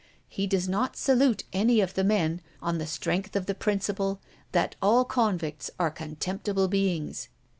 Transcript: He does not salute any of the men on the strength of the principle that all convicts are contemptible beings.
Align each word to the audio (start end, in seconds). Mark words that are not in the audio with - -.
He 0.27 0.47
does 0.47 0.67
not 0.67 0.97
salute 0.97 1.43
any 1.53 1.79
of 1.79 1.93
the 1.93 2.03
men 2.03 2.41
on 2.59 2.79
the 2.79 2.87
strength 2.87 3.35
of 3.35 3.45
the 3.45 3.53
principle 3.53 4.19
that 4.51 4.75
all 4.81 5.05
convicts 5.05 5.69
are 5.79 5.91
contemptible 5.91 6.67
beings. 6.67 7.29